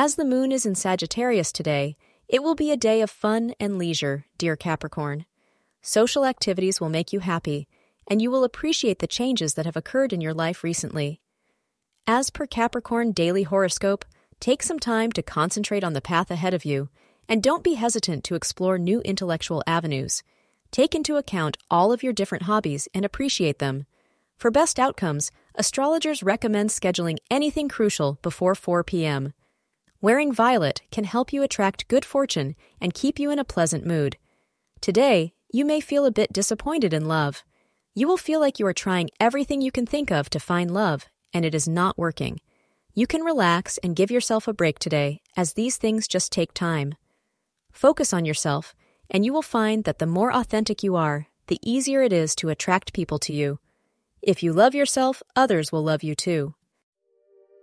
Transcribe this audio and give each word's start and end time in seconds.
As 0.00 0.14
the 0.14 0.24
moon 0.24 0.52
is 0.52 0.64
in 0.64 0.76
Sagittarius 0.76 1.50
today, 1.50 1.96
it 2.28 2.40
will 2.40 2.54
be 2.54 2.70
a 2.70 2.76
day 2.76 3.00
of 3.00 3.10
fun 3.10 3.52
and 3.58 3.78
leisure, 3.78 4.26
dear 4.38 4.54
Capricorn. 4.54 5.26
Social 5.82 6.24
activities 6.24 6.80
will 6.80 6.88
make 6.88 7.12
you 7.12 7.18
happy, 7.18 7.66
and 8.06 8.22
you 8.22 8.30
will 8.30 8.44
appreciate 8.44 9.00
the 9.00 9.08
changes 9.08 9.54
that 9.54 9.66
have 9.66 9.76
occurred 9.76 10.12
in 10.12 10.20
your 10.20 10.32
life 10.32 10.62
recently. 10.62 11.20
As 12.06 12.30
per 12.30 12.46
Capricorn 12.46 13.10
Daily 13.10 13.42
Horoscope, 13.42 14.04
take 14.38 14.62
some 14.62 14.78
time 14.78 15.10
to 15.10 15.20
concentrate 15.20 15.82
on 15.82 15.94
the 15.94 16.00
path 16.00 16.30
ahead 16.30 16.54
of 16.54 16.64
you, 16.64 16.90
and 17.28 17.42
don't 17.42 17.64
be 17.64 17.74
hesitant 17.74 18.22
to 18.22 18.36
explore 18.36 18.78
new 18.78 19.00
intellectual 19.00 19.64
avenues. 19.66 20.22
Take 20.70 20.94
into 20.94 21.16
account 21.16 21.58
all 21.72 21.90
of 21.90 22.04
your 22.04 22.12
different 22.12 22.44
hobbies 22.44 22.86
and 22.94 23.04
appreciate 23.04 23.58
them. 23.58 23.84
For 24.36 24.52
best 24.52 24.78
outcomes, 24.78 25.32
astrologers 25.56 26.22
recommend 26.22 26.70
scheduling 26.70 27.16
anything 27.32 27.68
crucial 27.68 28.20
before 28.22 28.54
4 28.54 28.84
p.m. 28.84 29.32
Wearing 30.00 30.32
violet 30.32 30.82
can 30.92 31.02
help 31.02 31.32
you 31.32 31.42
attract 31.42 31.88
good 31.88 32.04
fortune 32.04 32.54
and 32.80 32.94
keep 32.94 33.18
you 33.18 33.32
in 33.32 33.40
a 33.40 33.44
pleasant 33.44 33.84
mood. 33.84 34.16
Today, 34.80 35.32
you 35.52 35.64
may 35.64 35.80
feel 35.80 36.06
a 36.06 36.12
bit 36.12 36.32
disappointed 36.32 36.92
in 36.92 37.08
love. 37.08 37.42
You 37.96 38.06
will 38.06 38.16
feel 38.16 38.38
like 38.38 38.60
you 38.60 38.66
are 38.66 38.72
trying 38.72 39.10
everything 39.18 39.60
you 39.60 39.72
can 39.72 39.86
think 39.86 40.12
of 40.12 40.30
to 40.30 40.38
find 40.38 40.70
love, 40.70 41.06
and 41.34 41.44
it 41.44 41.52
is 41.52 41.66
not 41.66 41.98
working. 41.98 42.40
You 42.94 43.08
can 43.08 43.22
relax 43.22 43.76
and 43.78 43.96
give 43.96 44.10
yourself 44.10 44.46
a 44.46 44.52
break 44.52 44.78
today, 44.78 45.20
as 45.36 45.54
these 45.54 45.78
things 45.78 46.06
just 46.06 46.30
take 46.30 46.54
time. 46.54 46.94
Focus 47.72 48.12
on 48.12 48.24
yourself, 48.24 48.76
and 49.10 49.24
you 49.24 49.32
will 49.32 49.42
find 49.42 49.82
that 49.82 49.98
the 49.98 50.06
more 50.06 50.32
authentic 50.32 50.84
you 50.84 50.94
are, 50.94 51.26
the 51.48 51.58
easier 51.62 52.02
it 52.02 52.12
is 52.12 52.36
to 52.36 52.50
attract 52.50 52.92
people 52.92 53.18
to 53.18 53.32
you. 53.32 53.58
If 54.22 54.44
you 54.44 54.52
love 54.52 54.76
yourself, 54.76 55.24
others 55.34 55.72
will 55.72 55.82
love 55.82 56.04
you 56.04 56.14
too. 56.14 56.54